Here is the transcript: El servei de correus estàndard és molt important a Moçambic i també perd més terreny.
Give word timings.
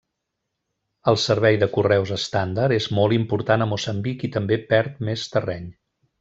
El 1.11 1.19
servei 1.23 1.59
de 1.63 1.67
correus 1.75 2.13
estàndard 2.15 2.77
és 2.79 2.87
molt 3.01 3.17
important 3.19 3.65
a 3.67 3.69
Moçambic 3.75 4.27
i 4.29 4.31
també 4.39 4.61
perd 4.73 5.05
més 5.11 5.29
terreny. 5.37 5.71